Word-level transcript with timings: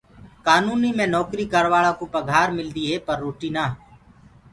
ڪآنوُنو 0.45 0.89
مي 0.97 1.05
نوڪري 1.13 1.45
ڪروآݪڪوُ 1.53 2.05
پگھآر 2.13 2.47
ملدي 2.57 2.83
هي 2.89 2.97
پر 3.07 3.17
روٽي 3.23 3.49
نآ۔ 3.55 3.65